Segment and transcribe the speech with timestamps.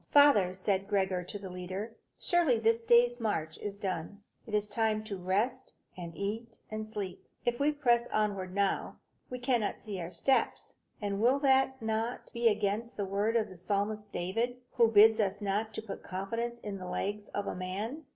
[0.09, 4.23] "Father," said Gregor to the leader, "surely this day's march is done.
[4.47, 7.23] It is time to rest, and eat, and sleep.
[7.45, 8.97] If we press onward now,
[9.29, 13.55] we cannot see our steps; and will not that be against the word of the
[13.55, 18.05] psalmist David, who bids us not to put confidence in the legs of a man?"